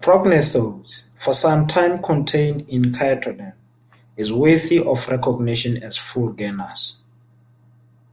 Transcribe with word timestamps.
"Prognathodes", 0.00 1.02
for 1.16 1.34
some 1.34 1.66
time 1.66 2.00
contained 2.00 2.68
in 2.68 2.92
"Chaetodon", 2.92 3.54
is 4.16 4.32
worthy 4.32 4.78
of 4.78 5.08
recognition 5.08 5.82
as 5.82 5.96
full 5.96 6.32
genus. 6.34 7.00